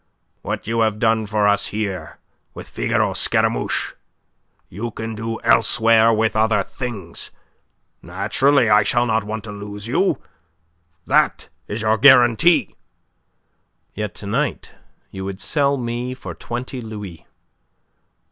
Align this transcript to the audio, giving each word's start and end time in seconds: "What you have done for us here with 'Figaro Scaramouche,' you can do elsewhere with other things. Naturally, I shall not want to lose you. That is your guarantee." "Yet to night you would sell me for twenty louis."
"What 0.41 0.65
you 0.65 0.79
have 0.79 0.97
done 0.97 1.27
for 1.27 1.47
us 1.47 1.67
here 1.67 2.17
with 2.55 2.67
'Figaro 2.67 3.13
Scaramouche,' 3.13 3.93
you 4.67 4.89
can 4.89 5.13
do 5.13 5.39
elsewhere 5.41 6.11
with 6.11 6.35
other 6.35 6.63
things. 6.63 7.29
Naturally, 8.01 8.67
I 8.67 8.81
shall 8.81 9.05
not 9.05 9.23
want 9.23 9.43
to 9.43 9.51
lose 9.51 9.85
you. 9.85 10.17
That 11.05 11.49
is 11.67 11.83
your 11.83 11.99
guarantee." 11.99 12.73
"Yet 13.93 14.15
to 14.15 14.25
night 14.25 14.71
you 15.11 15.23
would 15.25 15.39
sell 15.39 15.77
me 15.77 16.15
for 16.15 16.33
twenty 16.33 16.81
louis." 16.81 17.27